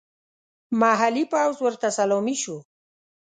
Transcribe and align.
محلي 0.79 1.23
پوځ 1.31 1.55
ورته 1.61 1.87
سلامي 1.97 2.35
شو. 2.43 2.57